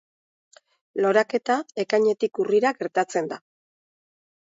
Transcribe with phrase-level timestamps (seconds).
[1.03, 3.43] Loraketa Ekainetik Urrira gertatzen da.